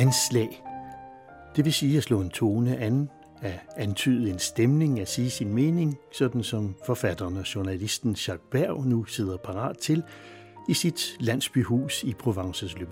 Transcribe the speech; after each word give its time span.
anslag. 0.00 0.62
Det 1.56 1.64
vil 1.64 1.72
sige 1.72 1.96
at 1.96 2.02
slå 2.02 2.20
en 2.20 2.30
tone 2.30 2.76
an, 2.76 3.10
at 3.42 3.60
antyde 3.76 4.30
en 4.30 4.38
stemning, 4.38 5.00
at 5.00 5.08
sige 5.08 5.30
sin 5.30 5.54
mening, 5.54 5.98
sådan 6.12 6.42
som 6.42 6.74
forfatteren 6.86 7.36
og 7.36 7.54
journalisten 7.54 8.10
Jacques 8.10 8.48
Berg 8.50 8.86
nu 8.86 9.04
sidder 9.04 9.36
parat 9.36 9.78
til 9.78 10.02
i 10.68 10.74
sit 10.74 11.16
landsbyhus 11.20 12.02
i 12.02 12.14
Provences 12.14 12.78
Le 12.78 12.86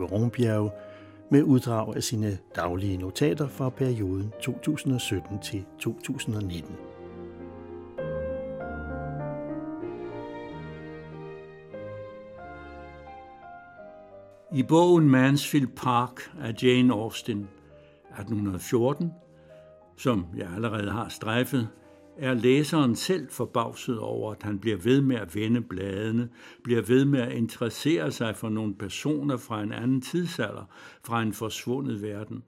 med 1.31 1.43
uddrag 1.43 1.97
af 1.97 2.03
sine 2.03 2.39
daglige 2.57 2.97
notater 2.97 3.49
fra 3.49 3.69
perioden 3.69 4.33
2017 4.41 5.39
til 5.39 5.65
2019. 5.81 6.88
I 14.53 14.63
bogen 14.63 15.11
Mansfield 15.11 15.67
Park 15.67 16.33
af 16.41 16.55
Jane 16.63 16.93
Austen 16.93 17.49
1814, 18.11 19.13
som 19.97 20.27
jeg 20.37 20.51
allerede 20.55 20.91
har 20.91 21.09
strejfet, 21.09 21.69
er 22.19 22.35
læseren 22.35 22.97
selv 22.97 23.31
forbavset 23.31 23.99
over, 23.99 24.33
at 24.33 24.43
han 24.43 24.59
bliver 24.59 24.77
ved 24.77 25.01
med 25.01 25.17
at 25.17 25.35
vende 25.35 25.61
bladene, 25.61 26.29
bliver 26.65 26.83
ved 26.83 27.05
med 27.05 27.21
at 27.21 27.33
interessere 27.33 28.13
sig 28.13 28.37
for 28.37 28.49
nogle 28.49 28.75
personer 28.75 29.37
fra 29.37 29.63
en 29.63 29.73
anden 29.73 30.01
tidsalder, 30.01 30.65
fra 31.05 31.23
en 31.23 31.33
forsvundet 31.33 32.03
verden, 32.03 32.43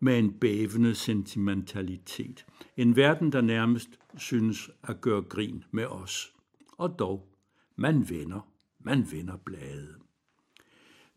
med 0.00 0.18
en 0.18 0.32
bævende 0.32 0.94
sentimentalitet. 0.94 2.46
En 2.76 2.96
verden, 2.96 3.32
der 3.32 3.40
nærmest 3.40 3.88
synes 4.16 4.70
at 4.82 5.00
gøre 5.00 5.22
grin 5.22 5.64
med 5.70 5.86
os. 5.86 6.32
Og 6.78 6.98
dog, 6.98 7.28
man 7.76 8.10
vender, 8.10 8.48
man 8.80 9.06
vender 9.12 9.36
bladet. 9.36 10.05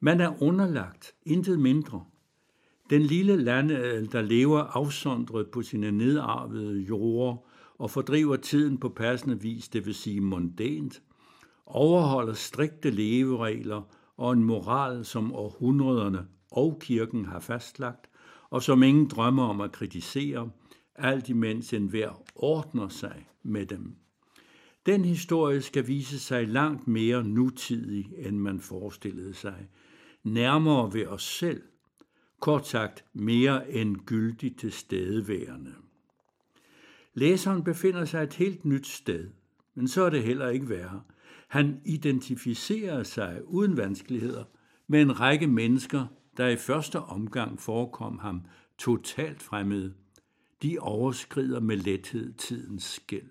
Man 0.02 0.22
er 0.22 0.44
underlagt, 0.44 1.16
intet 1.25 1.59
mindre. 1.59 2.05
Den 2.89 3.02
lille 3.02 3.38
lande, 3.38 3.75
øh, 3.75 4.11
der 4.11 4.22
lever 4.22 4.59
afsondret 4.59 5.47
på 5.52 5.61
sine 5.61 5.92
nedarvede 5.92 6.80
jorder 6.80 7.38
og 7.78 7.92
fordriver 7.92 8.36
tiden 8.36 8.77
på 8.77 8.89
passende 8.89 9.42
vis, 9.42 9.70
det 9.70 9.86
vil 9.86 9.94
sige 9.94 10.22
mondænt, 10.22 11.02
overholder 11.66 12.33
strikte 12.33 12.89
leveregler 12.89 13.81
og 14.17 14.33
en 14.33 14.44
moral, 14.44 15.05
som 15.05 15.33
århundrederne 15.33 16.27
og 16.52 16.80
kirken 16.81 17.25
har 17.25 17.39
fastlagt, 17.39 18.09
og 18.50 18.64
som 18.64 18.83
ingen 18.83 19.08
drømmer 19.08 19.44
om 19.44 19.61
at 19.61 19.72
kritisere, 19.72 20.50
alt 20.95 21.30
imens 21.30 21.73
enhver 21.73 22.22
ordner 22.36 22.88
sig 22.88 23.27
med 23.44 23.66
dem. 23.66 23.95
Den 24.86 25.05
historie 25.05 25.61
skal 25.61 25.88
vise 25.88 26.20
sig 26.20 26.47
langt 26.47 26.88
mere 26.88 27.23
nutidig, 27.23 28.11
end 28.17 28.38
man 28.38 28.59
forestillede 28.59 29.33
sig, 29.33 29.67
nærmere 30.23 30.93
ved 30.93 31.07
os 31.07 31.23
selv, 31.23 31.61
kort 32.39 32.67
sagt 32.67 33.05
mere 33.13 33.71
end 33.71 33.97
gyldigt 33.97 34.59
til 34.59 34.71
stedeværende. 34.71 35.73
Læseren 37.13 37.63
befinder 37.63 38.05
sig 38.05 38.23
et 38.23 38.33
helt 38.33 38.65
nyt 38.65 38.87
sted, 38.87 39.29
men 39.75 39.87
så 39.87 40.03
er 40.03 40.09
det 40.09 40.23
heller 40.23 40.49
ikke 40.49 40.69
værre. 40.69 41.01
Han 41.47 41.81
identificerer 41.85 43.03
sig 43.03 43.41
uden 43.45 43.77
vanskeligheder 43.77 44.43
med 44.87 45.01
en 45.01 45.19
række 45.19 45.47
mennesker, 45.47 46.05
der 46.37 46.47
i 46.47 46.57
første 46.57 46.99
omgang 46.99 47.59
forekom 47.59 48.19
ham 48.19 48.45
totalt 48.77 49.41
fremmede. 49.41 49.93
De 50.63 50.77
overskrider 50.79 51.59
med 51.59 51.77
lethed 51.77 52.33
tidens 52.33 52.83
skæld. 52.83 53.29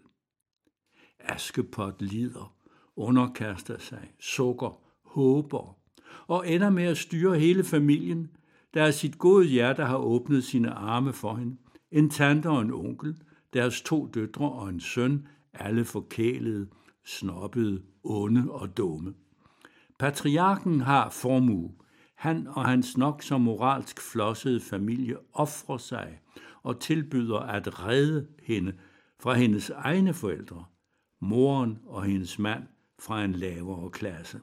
Askepot 1.19 2.03
lider, 2.03 2.55
underkaster 2.97 3.79
sig, 3.79 4.15
sukker, 4.19 4.81
håber, 5.03 5.78
og 6.27 6.49
ender 6.49 6.71
med 6.71 6.85
at 6.85 6.99
styre 6.99 7.39
hele 7.39 7.65
familien, 7.65 8.31
der 8.75 8.85
af 8.85 8.95
sit 8.95 9.19
gode 9.19 9.47
hjerte 9.47 9.85
har 9.85 9.97
åbnet 9.97 10.45
sine 10.45 10.71
arme 10.71 11.13
for 11.13 11.35
hende. 11.35 11.57
En 11.91 12.11
tante 12.11 12.49
og 12.51 12.63
en 12.63 12.73
onkel, 12.73 13.17
deres 13.53 13.83
to 13.83 14.07
døtre 14.07 14.53
og 14.53 14.69
en 14.69 14.81
søn, 14.81 15.27
alle 15.55 15.85
forkælede, 15.85 16.69
snobbede, 17.05 17.83
onde 18.05 18.51
og 18.51 18.77
dumme. 18.77 19.15
Patriarken 19.99 20.81
har 20.81 21.11
formue. 21.11 21.73
Han 22.15 22.47
og 22.47 22.65
hans 22.67 22.97
nok 22.97 23.23
så 23.23 23.39
moralsk 23.39 24.01
flossede 24.01 24.61
familie 24.61 25.17
offrer 25.33 25.79
sig 25.79 26.21
og 26.63 26.81
tilbyder 26.81 27.39
at 27.39 27.87
redde 27.87 28.27
hende 28.43 28.73
fra 29.21 29.35
hendes 29.35 29.71
egne 29.71 30.15
forældre, 30.15 30.65
moren 31.21 31.79
og 31.87 32.05
hendes 32.05 32.39
mand 32.39 32.63
fra 32.99 33.25
en 33.25 33.33
lavere 33.33 33.91
klasse. 33.91 34.41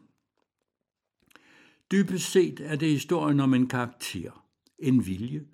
Dybest 1.92 2.32
set 2.32 2.60
er 2.60 2.76
det 2.76 2.90
historien 2.90 3.40
om 3.40 3.54
en 3.54 3.68
karakter, 3.68 4.46
en 4.80 5.06
vilje, 5.06 5.46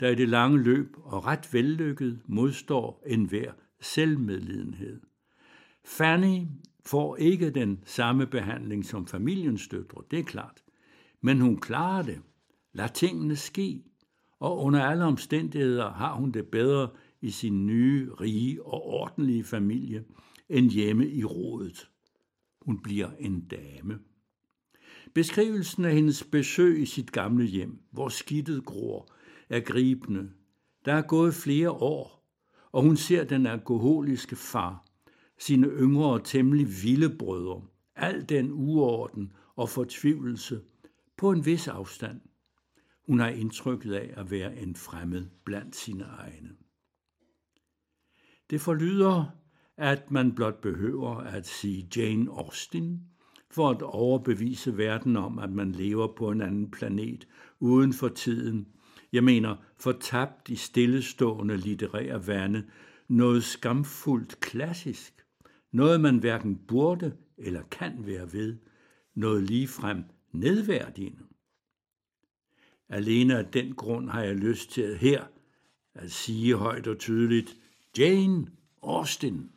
der 0.00 0.08
i 0.08 0.14
det 0.14 0.28
lange 0.28 0.62
løb 0.62 0.96
og 0.96 1.26
ret 1.26 1.52
vellykket 1.52 2.20
modstår 2.26 3.02
enhver 3.06 3.52
selvmedlidenhed. 3.80 5.00
Fanny 5.84 6.46
får 6.86 7.16
ikke 7.16 7.50
den 7.50 7.82
samme 7.84 8.26
behandling 8.26 8.84
som 8.84 9.06
familiens 9.06 9.68
døtre, 9.68 10.02
det 10.10 10.18
er 10.18 10.22
klart. 10.22 10.62
Men 11.20 11.40
hun 11.40 11.60
klarer 11.60 12.02
det. 12.02 12.20
lader 12.72 12.92
tingene 12.92 13.36
ske. 13.36 13.82
Og 14.40 14.58
under 14.58 14.84
alle 14.84 15.04
omstændigheder 15.04 15.92
har 15.92 16.14
hun 16.14 16.32
det 16.32 16.46
bedre 16.46 16.90
i 17.20 17.30
sin 17.30 17.66
nye, 17.66 18.10
rige 18.20 18.66
og 18.66 18.86
ordentlige 18.86 19.44
familie 19.44 20.04
end 20.48 20.70
hjemme 20.70 21.08
i 21.08 21.24
rådet. 21.24 21.90
Hun 22.60 22.82
bliver 22.82 23.10
en 23.18 23.44
dame. 23.44 23.98
Beskrivelsen 25.14 25.84
af 25.84 25.94
hendes 25.94 26.24
besøg 26.24 26.82
i 26.82 26.86
sit 26.86 27.12
gamle 27.12 27.44
hjem, 27.44 27.78
hvor 27.90 28.08
skidtet 28.08 28.64
gror, 28.64 29.08
er 29.48 29.60
gribende. 29.60 30.30
Der 30.84 30.92
er 30.92 31.02
gået 31.02 31.34
flere 31.34 31.70
år, 31.70 32.28
og 32.72 32.82
hun 32.82 32.96
ser 32.96 33.24
den 33.24 33.46
alkoholiske 33.46 34.36
far, 34.36 34.86
sine 35.38 35.66
yngre 35.66 36.12
og 36.12 36.24
temmelig 36.24 36.66
vilde 36.82 37.16
brødre, 37.18 37.62
al 37.96 38.28
den 38.28 38.52
uorden 38.52 39.32
og 39.56 39.68
fortvivlelse 39.68 40.60
på 41.16 41.30
en 41.30 41.46
vis 41.46 41.68
afstand. 41.68 42.20
Hun 43.06 43.18
har 43.18 43.28
indtrykket 43.28 43.94
af 43.94 44.14
at 44.16 44.30
være 44.30 44.56
en 44.56 44.76
fremmed 44.76 45.26
blandt 45.44 45.76
sine 45.76 46.04
egne. 46.04 46.50
Det 48.50 48.60
forlyder, 48.60 49.24
at 49.76 50.10
man 50.10 50.34
blot 50.34 50.60
behøver 50.60 51.16
at 51.16 51.46
sige 51.46 51.88
Jane 51.96 52.30
Austen 52.30 53.11
for 53.52 53.70
at 53.70 53.82
overbevise 53.82 54.78
verden 54.78 55.16
om, 55.16 55.38
at 55.38 55.50
man 55.50 55.72
lever 55.72 56.06
på 56.16 56.30
en 56.30 56.40
anden 56.40 56.70
planet 56.70 57.28
uden 57.60 57.92
for 57.92 58.08
tiden. 58.08 58.68
Jeg 59.12 59.24
mener, 59.24 59.56
fortabt 59.76 60.48
i 60.48 60.56
stillestående 60.56 61.56
litterære 61.56 62.26
vande, 62.26 62.64
noget 63.08 63.44
skamfuldt 63.44 64.40
klassisk, 64.40 65.24
noget 65.72 66.00
man 66.00 66.18
hverken 66.18 66.56
burde 66.56 67.12
eller 67.38 67.62
kan 67.70 67.92
være 67.98 68.32
ved, 68.32 68.56
noget 69.14 69.42
ligefrem 69.42 70.04
nedværdigende. 70.32 71.22
Alene 72.88 73.38
af 73.38 73.46
den 73.46 73.74
grund 73.74 74.10
har 74.10 74.22
jeg 74.22 74.36
lyst 74.36 74.70
til 74.70 74.96
her 74.96 75.24
at 75.94 76.10
sige 76.10 76.54
højt 76.54 76.86
og 76.86 76.98
tydeligt, 76.98 77.56
Jane 77.98 78.46
Austen. 78.82 79.50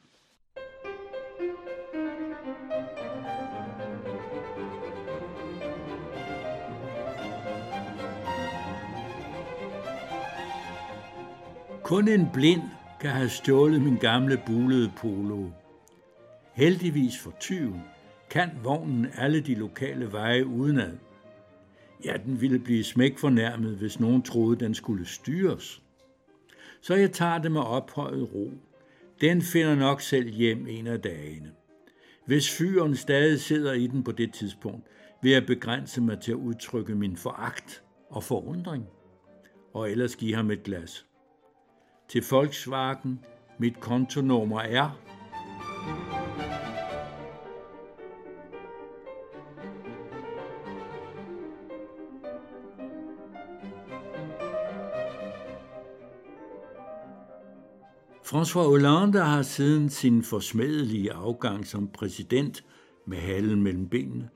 Kun 11.86 12.08
en 12.08 12.28
blind 12.34 12.62
kan 13.00 13.10
have 13.10 13.30
stjålet 13.30 13.82
min 13.82 13.98
gamle 13.98 14.42
bulede 14.46 14.92
polo. 14.98 15.50
Heldigvis 16.54 17.20
for 17.20 17.34
tyven 17.40 17.82
kan 18.30 18.50
vognen 18.64 19.08
alle 19.18 19.40
de 19.40 19.56
lokale 19.56 20.12
veje 20.12 20.46
udenad. 20.46 20.98
Ja, 22.06 22.18
den 22.26 22.42
ville 22.42 22.60
blive 22.60 22.84
smæk 22.84 23.18
fornærmet, 23.18 23.76
hvis 23.76 24.00
nogen 24.00 24.22
troede, 24.22 24.60
den 24.60 24.74
skulle 24.74 25.06
styres. 25.06 25.82
Så 26.82 26.96
jeg 26.96 27.12
tager 27.12 27.38
det 27.38 27.52
med 27.52 27.62
ophøjet 27.62 28.34
ro. 28.34 28.52
Den 29.22 29.42
finder 29.42 29.76
nok 29.76 30.02
selv 30.02 30.30
hjem 30.30 30.68
en 30.68 30.88
af 30.88 31.02
dagene. 31.02 31.52
Hvis 32.26 32.58
fyren 32.58 32.96
stadig 32.96 33.40
sidder 33.40 33.74
i 33.74 33.88
den 33.88 34.04
på 34.04 34.12
det 34.12 34.34
tidspunkt, 34.34 34.88
vil 35.22 35.32
jeg 35.32 35.46
begrænse 35.46 36.02
mig 36.02 36.20
til 36.20 36.32
at 36.32 36.36
udtrykke 36.36 36.96
min 36.96 37.18
foragt 37.18 37.84
og 38.10 38.24
forundring, 38.24 38.86
og 39.74 39.92
ellers 39.92 40.16
give 40.16 40.36
ham 40.36 40.52
et 40.52 40.64
glas 40.64 41.06
til 42.07 42.24
Volkswagen. 42.30 43.19
Mit 43.57 43.80
kontonummer 43.80 44.60
er 44.60 44.90
François 58.25 58.68
Hollande 58.68 59.19
har 59.19 59.42
siden 59.42 59.90
sin 59.90 60.24
forsmedelige 60.24 61.13
afgang 61.13 61.68
som 61.68 61.88
præsident 61.88 62.63
med 63.06 63.18
halen 63.18 63.63
mellem 63.63 63.90
benene 63.90 64.30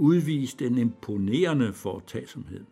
udvist 0.00 0.62
en 0.62 0.78
imponerende 0.78 1.72
foretagsomhed. 1.72 2.64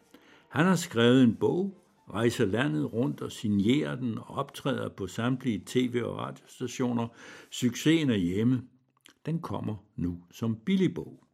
Han 0.49 0.67
har 0.67 0.77
skrevet 0.77 1.23
en 1.23 1.35
bog 1.35 1.75
rejser 2.15 2.47
landet 2.47 2.93
rundt 2.93 3.21
og 3.21 3.33
signerer 3.33 3.97
den 3.97 4.19
og 4.19 4.31
optræder 4.31 4.89
på 4.89 5.07
samtlige 5.07 5.63
tv- 5.67 6.03
og 6.05 6.19
radiostationer. 6.19 7.09
Succesen 7.51 8.11
er 8.11 8.17
hjemme. 8.17 8.63
Den 9.27 9.41
kommer 9.41 9.77
nu 9.97 10.23
som 10.31 10.57
billig 10.57 10.95
bog. 10.95 11.25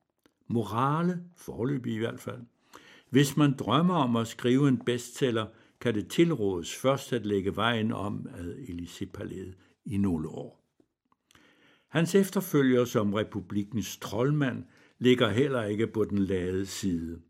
Morale, 0.48 1.20
forløb 1.36 1.86
i 1.86 1.98
hvert 1.98 2.20
fald. 2.20 2.40
Hvis 3.10 3.36
man 3.36 3.56
drømmer 3.56 3.94
om 3.94 4.16
at 4.16 4.26
skrive 4.26 4.68
en 4.68 4.78
bestseller, 4.78 5.46
kan 5.80 5.94
det 5.94 6.08
tilrådes 6.08 6.76
først 6.76 7.12
at 7.12 7.26
lægge 7.26 7.56
vejen 7.56 7.92
om 7.92 8.26
ad 8.34 8.54
Elysée-palæet 8.54 9.54
i 9.84 9.96
nogle 9.96 10.28
år. 10.28 10.64
Hans 11.88 12.14
efterfølger 12.14 12.84
som 12.84 13.14
republikens 13.14 13.96
troldmand 13.96 14.64
ligger 14.98 15.28
heller 15.28 15.64
ikke 15.64 15.86
på 15.86 16.04
den 16.04 16.18
lade 16.18 16.66
side. 16.66 17.20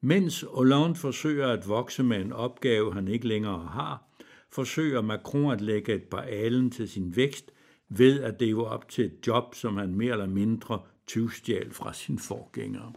Mens 0.00 0.44
Hollande 0.54 0.94
forsøger 0.94 1.48
at 1.48 1.68
vokse 1.68 2.02
med 2.02 2.20
en 2.20 2.32
opgave, 2.32 2.94
han 2.94 3.08
ikke 3.08 3.28
længere 3.28 3.66
har, 3.66 4.02
forsøger 4.50 5.00
Macron 5.00 5.52
at 5.52 5.60
lægge 5.60 5.94
et 5.94 6.04
par 6.04 6.22
alen 6.22 6.70
til 6.70 6.88
sin 6.88 7.16
vækst 7.16 7.52
ved 7.88 8.22
at 8.22 8.40
det 8.40 8.54
op 8.54 8.88
til 8.88 9.04
et 9.04 9.26
job, 9.26 9.54
som 9.54 9.76
han 9.76 9.94
mere 9.94 10.12
eller 10.12 10.26
mindre 10.26 10.80
tyvstjal 11.06 11.72
fra 11.72 11.92
sin 11.92 12.18
forgængere. 12.18 12.92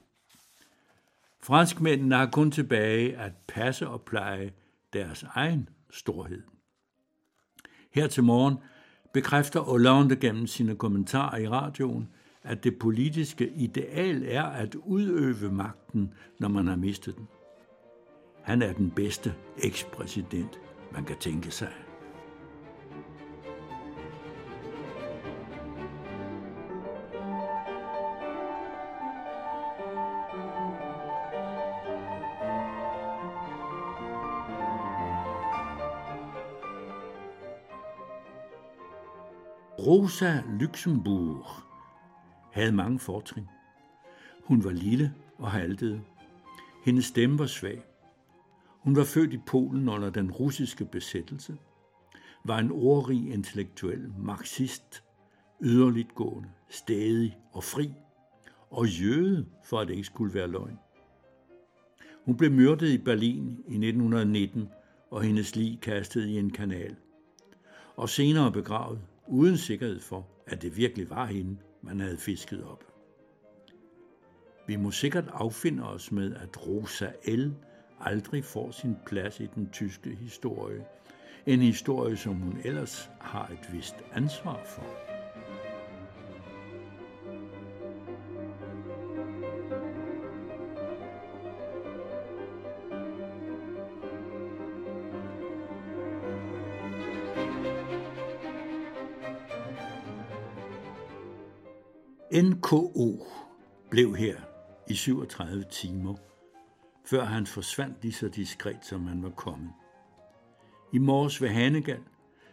Franskmændene 1.43 2.15
har 2.15 2.29
kun 2.31 2.51
tilbage 2.51 3.17
at 3.17 3.31
passe 3.47 3.87
og 3.87 4.01
pleje 4.01 4.51
deres 4.93 5.23
egen 5.23 5.69
storhed. 5.89 6.41
Her 7.91 8.07
til 8.07 8.23
morgen 8.23 8.57
bekræfter 9.13 9.59
Hollande 9.59 10.15
gennem 10.15 10.47
sine 10.47 10.75
kommentarer 10.75 11.37
i 11.37 11.47
radioen, 11.47 12.09
at 12.43 12.63
det 12.63 12.79
politiske 12.79 13.49
ideal 13.49 14.23
er 14.27 14.43
at 14.43 14.75
udøve 14.75 15.51
magten, 15.51 16.13
når 16.39 16.47
man 16.47 16.67
har 16.67 16.75
mistet 16.75 17.17
den. 17.17 17.27
Han 18.41 18.61
er 18.61 18.73
den 18.73 18.91
bedste 18.91 19.33
ekspræsident, 19.57 20.59
man 20.91 21.05
kan 21.05 21.17
tænke 21.17 21.51
sig. 21.51 21.71
Rosa 39.79 40.41
Luxemburg 40.59 41.45
havde 42.53 42.71
mange 42.71 42.99
fortrin. 42.99 43.47
Hun 44.43 44.63
var 44.63 44.71
lille 44.71 45.13
og 45.37 45.51
haltede. 45.51 46.01
Hendes 46.85 47.05
stemme 47.05 47.39
var 47.39 47.45
svag. 47.45 47.83
Hun 48.79 48.95
var 48.95 49.03
født 49.03 49.33
i 49.33 49.37
Polen 49.37 49.89
under 49.89 50.09
den 50.09 50.31
russiske 50.31 50.85
besættelse, 50.85 51.57
var 52.45 52.59
en 52.59 52.71
ordrig 52.71 53.33
intellektuel 53.33 54.13
marxist, 54.17 55.03
yderligt 55.61 56.15
gående, 56.15 56.49
stædig 56.69 57.37
og 57.51 57.63
fri, 57.63 57.93
og 58.69 58.87
jøde, 58.87 59.45
for 59.63 59.79
at 59.79 59.87
det 59.87 59.93
ikke 59.93 60.05
skulle 60.05 60.33
være 60.33 60.47
løgn. 60.47 60.79
Hun 62.25 62.37
blev 62.37 62.51
myrdet 62.51 62.89
i 62.89 62.97
Berlin 62.97 63.49
i 63.67 63.87
1919, 63.87 64.69
og 65.11 65.21
hendes 65.21 65.55
lig 65.55 65.79
kastet 65.81 66.25
i 66.25 66.39
en 66.39 66.49
kanal, 66.49 66.95
og 67.95 68.09
senere 68.09 68.51
begravet 68.51 68.99
uden 69.27 69.57
sikkerhed 69.57 69.99
for, 69.99 70.27
at 70.47 70.61
det 70.61 70.77
virkelig 70.77 71.09
var 71.09 71.25
hende, 71.25 71.57
man 71.83 71.99
havde 71.99 72.17
fisket 72.17 72.63
op. 72.63 72.83
Vi 74.67 74.75
må 74.75 74.91
sikkert 74.91 75.29
affinde 75.33 75.83
os 75.83 76.11
med, 76.11 76.35
at 76.35 76.67
Rosa 76.67 77.11
L. 77.27 77.51
aldrig 77.99 78.45
får 78.45 78.71
sin 78.71 78.95
plads 79.05 79.39
i 79.39 79.45
den 79.55 79.69
tyske 79.69 80.15
historie. 80.15 80.85
En 81.45 81.59
historie, 81.59 82.17
som 82.17 82.35
hun 82.35 82.57
ellers 82.63 83.09
har 83.19 83.47
et 83.47 83.73
vist 83.73 83.95
ansvar 84.13 84.61
for. 84.65 85.12
NKO 102.41 103.25
blev 103.89 104.15
her 104.15 104.37
i 104.89 104.93
37 104.93 105.63
timer, 105.71 106.15
før 107.05 107.23
han 107.23 107.45
forsvandt 107.45 107.97
lige 108.01 108.11
så 108.11 108.27
diskret, 108.27 108.85
som 108.85 109.05
han 109.05 109.23
var 109.23 109.29
kommet. 109.29 109.71
I 110.93 110.97
morges 110.97 111.41
ved 111.41 111.49
Hanegal 111.49 111.99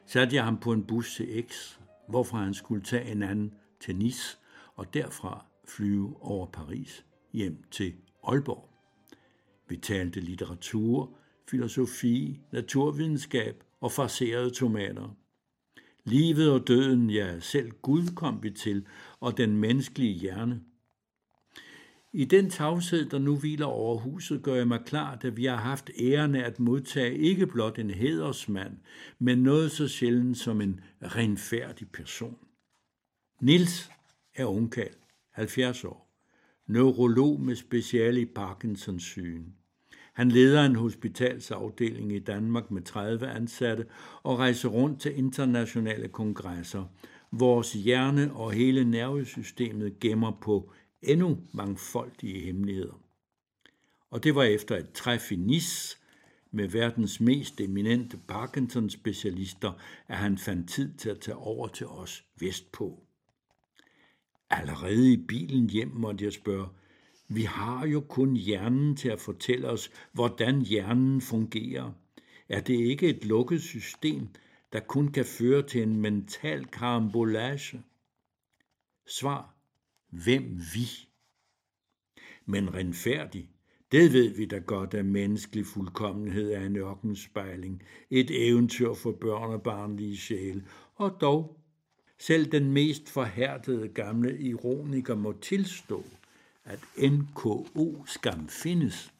satte 0.06 0.36
jeg 0.36 0.44
ham 0.44 0.58
på 0.58 0.72
en 0.72 0.84
bus 0.84 1.14
til 1.14 1.44
X, 1.48 1.78
hvorfra 2.08 2.38
han 2.38 2.54
skulle 2.54 2.82
tage 2.82 3.10
en 3.10 3.22
anden 3.22 3.54
til 3.80 3.96
Nice 3.96 4.38
og 4.76 4.94
derfra 4.94 5.46
flyve 5.68 6.16
over 6.20 6.46
Paris 6.46 7.04
hjem 7.32 7.64
til 7.70 7.94
Aalborg. 8.24 8.68
Vi 9.68 9.76
talte 9.76 10.20
litteratur, 10.20 11.16
filosofi, 11.50 12.40
naturvidenskab 12.52 13.64
og 13.80 13.92
farserede 13.92 14.50
tomater. 14.50 15.16
Livet 16.10 16.50
og 16.50 16.68
døden, 16.68 17.10
ja, 17.10 17.40
selv 17.40 17.70
Gud 17.70 18.14
kom 18.16 18.42
vi 18.42 18.50
til, 18.50 18.86
og 19.20 19.36
den 19.36 19.56
menneskelige 19.56 20.12
hjerne. 20.12 20.60
I 22.12 22.24
den 22.24 22.50
tavshed, 22.50 23.08
der 23.10 23.18
nu 23.18 23.36
hviler 23.36 23.66
over 23.66 23.98
huset, 23.98 24.42
gør 24.42 24.54
jeg 24.54 24.68
mig 24.68 24.80
klart, 24.86 25.24
at 25.24 25.36
vi 25.36 25.44
har 25.44 25.56
haft 25.56 25.90
æren 26.00 26.34
af 26.34 26.46
at 26.46 26.60
modtage 26.60 27.18
ikke 27.18 27.46
blot 27.46 27.78
en 27.78 27.90
hedersmand, 27.90 28.76
men 29.18 29.38
noget 29.38 29.70
så 29.70 29.88
sjældent 29.88 30.38
som 30.38 30.60
en 30.60 30.80
renfærdig 31.02 31.88
person. 31.88 32.38
Nils 33.40 33.90
er 34.34 34.44
ungkald, 34.44 34.94
70 35.32 35.84
år, 35.84 36.10
neurolog 36.66 37.40
med 37.40 37.56
special 37.56 38.16
i 38.16 38.24
Parkinsons 38.24 39.02
syge. 39.02 39.44
Han 40.20 40.30
leder 40.30 40.64
en 40.64 40.76
hospitalsafdeling 40.76 42.12
i 42.12 42.18
Danmark 42.18 42.70
med 42.70 42.82
30 42.82 43.26
ansatte 43.28 43.86
og 44.22 44.38
rejser 44.38 44.68
rundt 44.68 45.00
til 45.00 45.18
internationale 45.18 46.08
kongresser. 46.08 46.84
Vores 47.30 47.72
hjerne 47.72 48.32
og 48.32 48.52
hele 48.52 48.84
nervesystemet 48.84 50.00
gemmer 50.00 50.38
på 50.42 50.72
endnu 51.02 51.38
mangfoldige 51.52 52.40
hemmeligheder. 52.40 53.00
Og 54.10 54.24
det 54.24 54.34
var 54.34 54.42
efter 54.42 54.76
et 54.76 54.92
træf 54.92 55.32
i 55.32 55.36
Nice 55.36 55.96
med 56.50 56.68
verdens 56.68 57.20
mest 57.20 57.60
eminente 57.60 58.18
Parkinson-specialister, 58.28 59.72
at 60.08 60.16
han 60.16 60.38
fandt 60.38 60.70
tid 60.70 60.94
til 60.94 61.08
at 61.08 61.20
tage 61.20 61.36
over 61.36 61.68
til 61.68 61.86
os 61.86 62.24
vestpå. 62.40 63.02
Allerede 64.50 65.12
i 65.12 65.16
bilen 65.16 65.70
hjem 65.70 65.90
måtte 65.94 66.24
jeg 66.24 66.32
spørge, 66.32 66.68
vi 67.32 67.42
har 67.42 67.86
jo 67.86 68.00
kun 68.00 68.36
hjernen 68.36 68.96
til 68.96 69.08
at 69.08 69.20
fortælle 69.20 69.68
os, 69.68 69.90
hvordan 70.12 70.60
hjernen 70.60 71.20
fungerer. 71.20 71.92
Er 72.48 72.60
det 72.60 72.74
ikke 72.74 73.08
et 73.08 73.24
lukket 73.24 73.62
system, 73.62 74.28
der 74.72 74.80
kun 74.80 75.08
kan 75.08 75.24
føre 75.24 75.62
til 75.62 75.82
en 75.82 75.96
mental 75.96 76.66
karambolage? 76.66 77.82
Svar. 79.06 79.54
Hvem 80.08 80.60
vi? 80.74 81.08
Men 82.46 82.74
renfærdig, 82.74 83.48
det 83.92 84.12
ved 84.12 84.28
vi 84.28 84.46
da 84.46 84.58
godt, 84.58 84.94
at 84.94 85.04
menneskelig 85.04 85.66
fuldkommenhed 85.66 86.52
er 86.52 86.66
en 86.66 86.76
ørkenspejling, 86.76 87.82
et 88.10 88.48
eventyr 88.48 88.94
for 88.94 89.12
børn 89.12 89.52
og 89.52 89.62
barnlige 89.62 90.16
sjæle, 90.16 90.64
og 90.94 91.20
dog, 91.20 91.60
selv 92.18 92.52
den 92.52 92.72
mest 92.72 93.10
forhærdede 93.10 93.88
gamle 93.88 94.38
ironiker 94.38 95.14
må 95.14 95.32
tilstå, 95.32 96.04
at 96.64 96.80
NKO 97.12 98.04
skam 98.06 98.48
findes, 98.48 99.12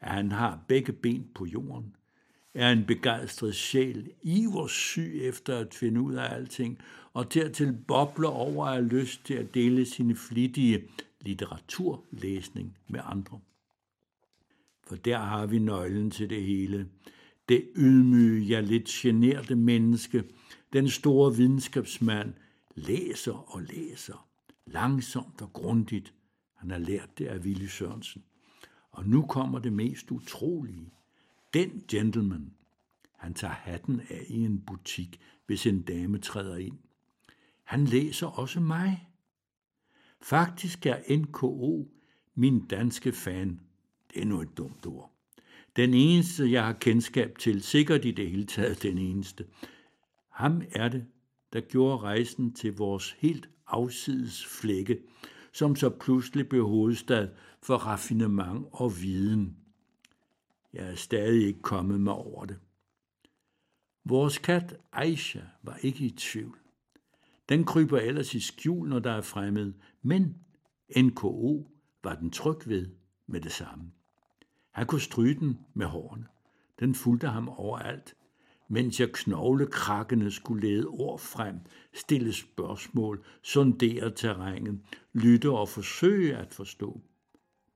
at 0.00 0.10
han 0.10 0.32
har 0.32 0.60
begge 0.68 0.92
ben 0.92 1.28
på 1.34 1.46
jorden, 1.46 1.96
er 2.54 2.70
en 2.70 2.84
begejstret 2.86 3.54
sjæl, 3.54 4.10
ivers 4.22 4.72
syg 4.72 5.20
efter 5.22 5.58
at 5.58 5.74
finde 5.74 6.00
ud 6.00 6.14
af 6.14 6.34
alting, 6.34 6.78
og 7.12 7.34
dertil 7.34 7.78
bobler 7.88 8.28
over 8.28 8.66
af 8.66 8.88
lyst 8.88 9.24
til 9.24 9.34
at 9.34 9.54
dele 9.54 9.86
sine 9.86 10.16
flittige 10.16 10.84
litteraturlæsning 11.20 12.78
med 12.88 13.00
andre. 13.04 13.40
For 14.86 14.96
der 14.96 15.18
har 15.18 15.46
vi 15.46 15.58
nøglen 15.58 16.10
til 16.10 16.30
det 16.30 16.42
hele. 16.42 16.88
Det 17.48 17.68
ydmyge, 17.76 18.44
ja 18.44 18.60
lidt 18.60 18.88
generte 18.88 19.54
menneske, 19.54 20.24
den 20.72 20.88
store 20.88 21.36
videnskabsmand, 21.36 22.34
læser 22.74 23.54
og 23.54 23.62
læser, 23.62 24.28
langsomt 24.66 25.42
og 25.42 25.52
grundigt, 25.52 26.14
han 26.64 26.70
har 26.70 26.78
lært 26.78 27.18
det 27.18 27.26
af 27.26 27.38
Willy 27.38 27.66
Sørensen. 27.66 28.24
Og 28.90 29.06
nu 29.06 29.26
kommer 29.26 29.58
det 29.58 29.72
mest 29.72 30.10
utrolige. 30.10 30.92
Den 31.54 31.82
gentleman, 31.88 32.52
han 33.18 33.34
tager 33.34 33.54
hatten 33.54 34.00
af 34.10 34.24
i 34.28 34.44
en 34.44 34.60
butik, 34.60 35.20
hvis 35.46 35.66
en 35.66 35.82
dame 35.82 36.18
træder 36.18 36.56
ind. 36.56 36.78
Han 37.64 37.84
læser 37.84 38.26
også 38.26 38.60
mig. 38.60 39.08
Faktisk 40.22 40.86
er 40.86 41.16
NKO 41.16 41.92
min 42.34 42.66
danske 42.66 43.12
fan. 43.12 43.60
Det 44.14 44.22
er 44.22 44.26
nu 44.26 44.40
et 44.40 44.56
dumt 44.56 44.86
ord. 44.86 45.12
Den 45.76 45.94
eneste, 45.94 46.50
jeg 46.50 46.64
har 46.64 46.72
kendskab 46.72 47.38
til, 47.38 47.62
sikkert 47.62 48.04
i 48.04 48.10
det 48.10 48.30
hele 48.30 48.46
taget 48.46 48.82
den 48.82 48.98
eneste. 48.98 49.46
Ham 50.28 50.62
er 50.72 50.88
det, 50.88 51.06
der 51.52 51.60
gjorde 51.60 51.98
rejsen 51.98 52.54
til 52.54 52.76
vores 52.76 53.16
helt 53.18 53.48
afsides 53.66 54.46
flække, 54.46 54.98
som 55.54 55.76
så 55.76 55.90
pludselig 55.90 56.48
blev 56.48 56.66
hovedstad 56.66 57.28
for 57.62 57.76
raffinement 57.76 58.66
og 58.72 58.92
viden. 59.02 59.56
Jeg 60.72 60.90
er 60.90 60.94
stadig 60.94 61.46
ikke 61.46 61.62
kommet 61.62 62.00
mig 62.00 62.12
over 62.12 62.44
det. 62.44 62.58
Vores 64.04 64.38
kat 64.38 64.76
Aisha 64.92 65.40
var 65.62 65.76
ikke 65.76 66.04
i 66.04 66.10
tvivl. 66.10 66.58
Den 67.48 67.64
kryber 67.64 67.98
ellers 67.98 68.34
i 68.34 68.40
skjul, 68.40 68.88
når 68.88 68.98
der 68.98 69.10
er 69.10 69.20
fremmed, 69.20 69.72
men 70.02 70.36
NKO 70.96 71.70
var 72.04 72.14
den 72.14 72.30
tryg 72.30 72.68
ved 72.68 72.88
med 73.26 73.40
det 73.40 73.52
samme. 73.52 73.92
Han 74.70 74.86
kunne 74.86 75.00
stryge 75.00 75.40
den 75.40 75.58
med 75.74 75.86
hårene. 75.86 76.26
Den 76.80 76.94
fulgte 76.94 77.28
ham 77.28 77.48
overalt, 77.48 78.16
mens 78.74 79.00
jeg 79.00 79.12
knoglekrakkende 79.12 80.30
skulle 80.30 80.68
lede 80.68 80.86
ord 80.86 81.18
frem, 81.18 81.56
stille 81.92 82.32
spørgsmål, 82.32 83.24
sondere 83.42 84.10
terrænet, 84.10 84.80
lytte 85.12 85.50
og 85.50 85.68
forsøge 85.68 86.36
at 86.36 86.54
forstå, 86.54 87.00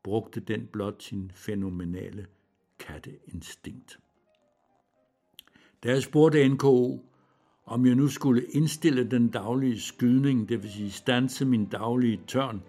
brugte 0.02 0.40
den 0.40 0.66
blot 0.66 1.02
sin 1.02 1.30
fænomenale 1.34 2.26
katteinstinkt. 2.78 3.98
Da 5.82 5.88
jeg 5.88 6.02
spurgte 6.02 6.48
NKO, 6.48 7.04
om 7.64 7.86
jeg 7.86 7.94
nu 7.94 8.08
skulle 8.08 8.42
indstille 8.44 9.10
den 9.10 9.28
daglige 9.28 9.80
skydning, 9.80 10.48
det 10.48 10.62
vil 10.62 10.72
sige 10.72 10.90
stanse 10.90 11.44
min 11.44 11.64
daglige 11.64 12.20
tørn 12.26 12.62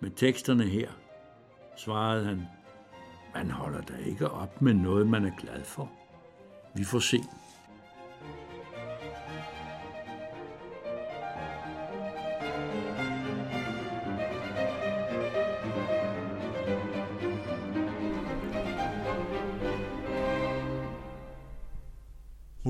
med 0.00 0.10
teksterne 0.10 0.64
her, 0.64 0.90
svarede 1.76 2.24
han, 2.24 2.42
man 3.34 3.50
holder 3.50 3.80
da 3.80 3.96
ikke 3.96 4.30
op 4.30 4.62
med 4.62 4.74
noget, 4.74 5.06
man 5.06 5.24
er 5.24 5.36
glad 5.38 5.64
for. 5.64 5.92
Vi 6.74 6.84
får 6.84 6.98
se. 6.98 7.18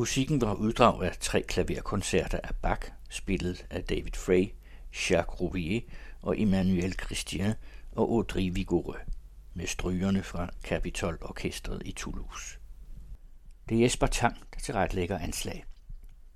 Musikken 0.00 0.40
var 0.40 0.54
uddrag 0.54 1.02
af 1.02 1.16
tre 1.20 1.42
klaverkoncerter 1.42 2.40
af 2.44 2.54
Bach, 2.62 2.82
spillet 3.10 3.66
af 3.70 3.84
David 3.84 4.12
Frey, 4.14 4.48
Jacques 5.10 5.40
Rouvier 5.40 5.80
og 6.22 6.40
Emmanuel 6.40 6.92
Christian 6.92 7.54
og 7.92 8.10
Audrey 8.10 8.50
Vigoureux 8.52 9.00
med 9.54 9.66
strygerne 9.66 10.22
fra 10.22 10.48
Capitol 10.62 11.18
Orkestret 11.20 11.82
i 11.84 11.92
Toulouse. 11.92 12.58
Det 13.68 13.76
er 13.76 13.82
Jesper 13.82 14.06
Tang, 14.06 14.36
der 14.54 14.60
tilrettelægger 14.60 15.18
anslag. 15.18 15.64